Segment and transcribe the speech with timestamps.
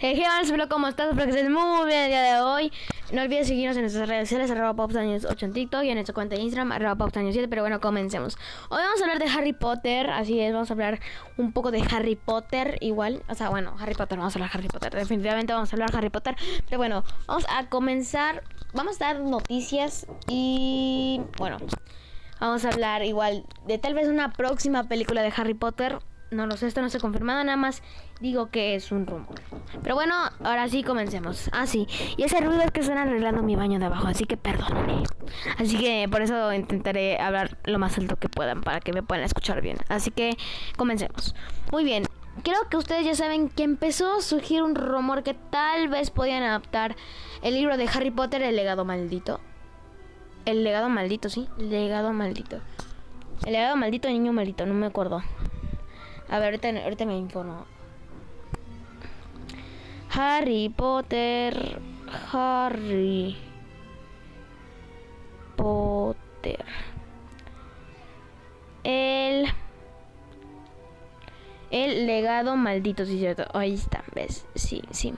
[0.00, 0.22] Hey,
[0.52, 1.08] hola, ¿cómo estás?
[1.08, 2.72] Espero que estés muy bien el día de hoy.
[3.10, 6.14] No olvides seguirnos en nuestras redes sociales, arroba popstanews 8 en TikTok y en nuestra
[6.14, 7.48] cuenta de Instagram, arroba popstanews 7.
[7.48, 8.38] Pero bueno, comencemos.
[8.68, 11.00] Hoy vamos a hablar de Harry Potter, así es, vamos a hablar
[11.36, 13.24] un poco de Harry Potter igual.
[13.28, 14.94] O sea, bueno, Harry Potter, vamos a hablar de Harry Potter.
[14.94, 16.36] Definitivamente vamos a hablar de Harry Potter.
[16.66, 18.44] Pero bueno, vamos a comenzar.
[18.74, 21.56] Vamos a dar noticias y bueno,
[22.38, 25.98] vamos a hablar igual de tal vez una próxima película de Harry Potter.
[26.30, 27.82] No lo sé, esto no se ha confirmado, nada más
[28.20, 29.40] digo que es un rumor.
[29.82, 30.14] Pero bueno,
[30.44, 31.48] ahora sí comencemos.
[31.52, 31.86] Ah, sí.
[32.18, 35.04] Y ese ruido es que están arreglando mi baño de abajo, así que perdónenme.
[35.58, 39.24] Así que por eso intentaré hablar lo más alto que puedan para que me puedan
[39.24, 39.78] escuchar bien.
[39.88, 40.36] Así que
[40.76, 41.34] comencemos.
[41.72, 42.04] Muy bien.
[42.42, 46.42] Creo que ustedes ya saben que empezó a surgir un rumor que tal vez podían
[46.42, 46.94] adaptar
[47.42, 49.40] el libro de Harry Potter, El legado maldito.
[50.44, 51.48] El legado maldito, sí.
[51.56, 52.60] Legado maldito.
[53.44, 55.22] El legado maldito, niño maldito, no me acuerdo.
[56.28, 57.66] A ver, ahorita, ahorita me informo.
[60.10, 61.80] Harry Potter.
[62.32, 63.36] Harry
[65.56, 66.64] Potter.
[68.84, 69.46] El.
[71.70, 73.44] El legado maldito, sí, cierto.
[73.52, 74.46] Ahí está, ¿ves?
[74.54, 75.14] Sí, sí.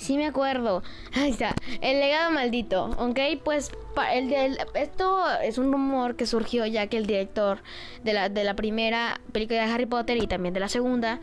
[0.00, 0.82] Sí me acuerdo.
[1.12, 1.54] Ahí está.
[1.82, 2.86] El legado maldito.
[2.96, 3.18] ¿Ok?
[3.44, 3.70] Pues
[4.14, 7.58] el esto es un rumor que surgió ya que el director
[8.02, 11.20] de la, de la primera película de Harry Potter y también de la segunda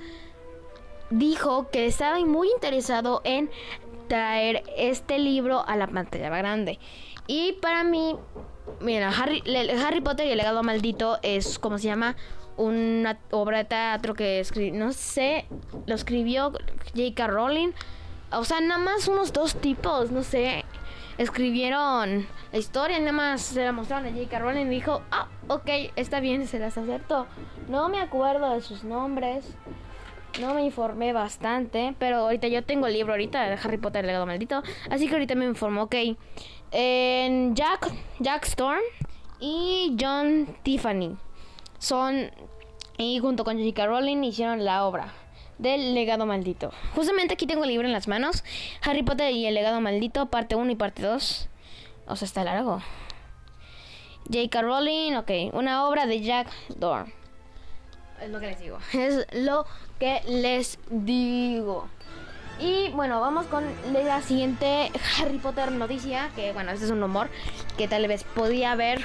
[1.09, 3.50] dijo que estaba muy interesado en
[4.08, 6.78] traer este libro a la pantalla grande.
[7.25, 8.16] Y para mí,
[8.80, 9.42] mira, Harry,
[9.83, 12.16] Harry Potter y el legado maldito es, como se llama?
[12.58, 15.45] Una obra de teatro que escribió, no sé,
[15.88, 16.52] lo escribió
[16.95, 17.28] J.K.
[17.28, 17.72] Rowling
[18.31, 20.66] o sea, nada más unos dos tipos, no sé,
[21.17, 24.39] escribieron la historia, nada más se la mostraron a J.K.
[24.39, 27.28] Rowling y dijo, ah, ok, está bien, se las acepto.
[27.67, 29.55] No me acuerdo de sus nombres,
[30.39, 34.08] no me informé bastante, pero ahorita yo tengo el libro ahorita de Harry Potter, el
[34.08, 35.95] legado maldito, así que ahorita me informo, ok.
[36.72, 38.81] Jack, Jack Storm
[39.39, 41.17] y John Tiffany
[41.80, 42.30] son,
[42.98, 43.86] y junto con J.K.
[43.86, 45.14] Rowling hicieron la obra
[45.58, 46.72] del legado maldito.
[46.95, 48.44] Justamente aquí tengo el libro en las manos.
[48.82, 51.50] Harry Potter y el legado maldito, parte 1 y parte 2.
[52.08, 52.82] O sea, está largo.
[54.32, 54.62] J.K.
[54.62, 55.32] Rowling, ok.
[55.54, 57.14] Una obra de Jack Dorn.
[58.22, 58.78] Es lo que les digo.
[58.94, 59.66] Es lo
[60.00, 61.88] que les digo.
[62.60, 63.64] Y bueno, vamos con
[63.94, 66.32] la siguiente Harry Potter noticia.
[66.36, 67.30] Que bueno, este es un rumor
[67.78, 69.02] que tal vez podía haber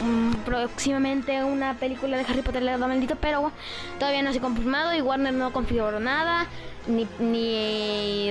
[0.00, 3.52] Mm, próximamente una película de Harry Potter legado maldito, pero
[3.98, 6.46] todavía no se ha confirmado y Warner no configuró nada,
[6.86, 8.30] ni, ni,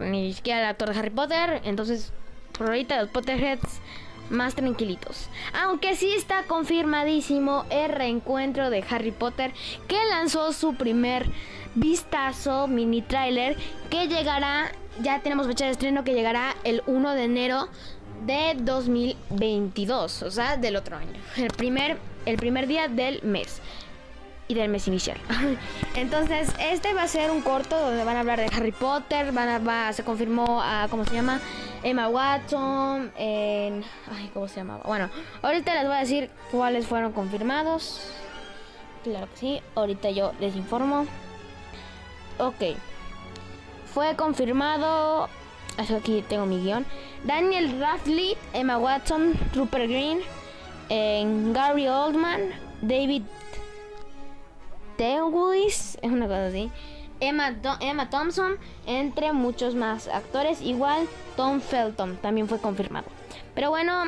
[0.00, 2.12] ni siquiera el actor de Harry Potter, entonces
[2.56, 3.80] por ahorita los Potterheads
[4.30, 5.28] más tranquilitos.
[5.52, 9.52] Aunque sí está confirmadísimo el reencuentro de Harry Potter
[9.88, 11.28] que lanzó su primer
[11.74, 13.56] vistazo mini trailer
[13.90, 14.72] que llegará,
[15.02, 17.68] ya tenemos fecha de estreno que llegará el 1 de enero
[18.26, 21.20] de 2022, o sea, del otro año.
[21.36, 23.60] El primer, el primer día del mes
[24.48, 25.18] y del mes inicial.
[25.94, 29.48] Entonces, este va a ser un corto donde van a hablar de Harry Potter, van
[29.48, 31.40] a, va, se confirmó a, ¿cómo se llama?
[31.82, 33.84] Emma Watson, en...
[34.10, 34.82] Ay, ¿cómo se llamaba?
[34.84, 35.10] Bueno,
[35.42, 38.00] ahorita les voy a decir cuáles fueron confirmados.
[39.02, 41.06] Claro que sí, ahorita yo les informo.
[42.38, 42.76] Ok.
[43.92, 45.28] Fue confirmado...
[45.76, 46.86] Aquí tengo mi guion.
[47.24, 50.20] Daniel Radcliffe, Emma Watson, Rupert Green,
[51.52, 53.22] Gary Oldman, David
[54.96, 56.70] Tewis, es una cosa así.
[57.20, 60.60] Emma, Emma Thompson, entre muchos más actores.
[60.60, 63.06] Igual Tom Felton también fue confirmado.
[63.54, 64.04] Pero bueno,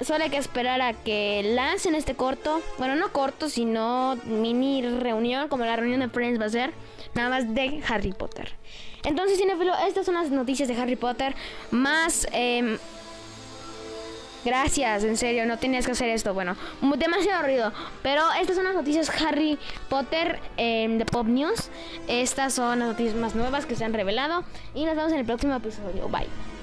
[0.00, 2.62] solo hay que esperar a que lancen este corto.
[2.78, 6.72] Bueno, no corto, sino mini reunión, como la reunión de Friends va a ser.
[7.14, 8.52] Nada más de Harry Potter.
[9.04, 11.34] Entonces, Cinefilo, estas son las noticias de Harry Potter.
[11.70, 12.26] Más...
[12.32, 12.78] Em,
[14.44, 16.34] gracias, en serio, no tenías que hacer esto.
[16.34, 16.56] Bueno,
[16.96, 17.72] demasiado ruido.
[18.02, 21.70] Pero estas son las noticias Harry Potter em, de Pop News.
[22.08, 24.44] Estas son las noticias más nuevas que se han revelado.
[24.74, 26.08] Y nos vemos en el próximo episodio.
[26.08, 26.53] Bye.